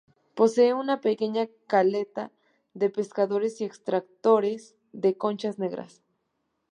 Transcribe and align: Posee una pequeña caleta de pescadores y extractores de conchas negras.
Posee 0.33 0.73
una 0.73 0.99
pequeña 0.99 1.47
caleta 1.67 2.31
de 2.73 2.89
pescadores 2.89 3.61
y 3.61 3.65
extractores 3.65 4.75
de 4.93 5.15
conchas 5.15 5.59
negras. 5.59 6.01